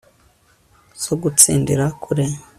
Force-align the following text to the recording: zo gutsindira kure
zo 1.03 1.13
gutsindira 1.21 1.85
kure 2.03 2.25